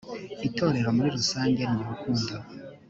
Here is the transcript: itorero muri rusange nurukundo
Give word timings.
itorero 0.47 0.89
muri 0.95 1.09
rusange 1.17 1.61
nurukundo 1.71 2.33